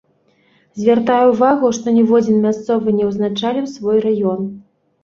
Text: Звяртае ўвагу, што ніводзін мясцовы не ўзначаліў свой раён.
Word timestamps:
Звяртае 0.79 1.19
ўвагу, 1.33 1.67
што 1.79 1.87
ніводзін 1.99 2.43
мясцовы 2.49 2.87
не 2.99 3.05
ўзначаліў 3.15 3.73
свой 3.79 4.07
раён. 4.09 4.41